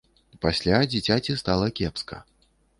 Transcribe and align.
Пасля 0.45 0.79
дзіцяці 0.93 1.37
стала 1.43 1.71
кепска. 1.81 2.23